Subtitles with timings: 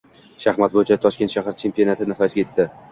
[0.45, 2.73] Shaxmat bo‘yicha Toshkent shahar chempionati nihoyasiga yetdi